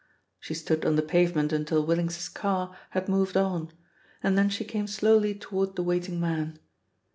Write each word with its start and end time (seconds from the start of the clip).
She 0.39 0.55
stood 0.55 0.83
on 0.83 0.95
the 0.95 1.03
pavement 1.03 1.53
until 1.53 1.85
Willings's 1.85 2.27
car 2.27 2.75
had 2.89 3.07
moved 3.07 3.37
on, 3.37 3.69
and 4.23 4.35
then 4.35 4.49
she 4.49 4.65
came 4.65 4.87
slowly 4.87 5.35
toward 5.35 5.75
the 5.75 5.83
waiting 5.83 6.19
man. 6.19 6.57